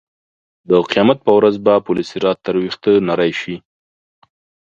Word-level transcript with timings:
د 0.69 0.71
قیامت 0.89 1.19
په 1.25 1.31
ورځ 1.37 1.55
به 1.65 1.73
پل 1.85 1.97
صراط 2.11 2.37
تر 2.45 2.55
وېښته 2.61 2.91
نرۍ 3.07 3.31
شي. 3.41 3.55